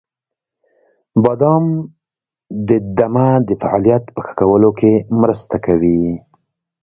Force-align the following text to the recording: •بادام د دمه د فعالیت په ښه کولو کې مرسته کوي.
•بادام 1.23 1.65
د 2.67 2.69
دمه 2.97 3.27
د 3.47 3.49
فعالیت 3.61 4.03
په 4.15 4.19
ښه 4.25 4.33
کولو 4.39 4.69
کې 4.79 4.93
مرسته 5.21 5.55
کوي. 5.65 6.03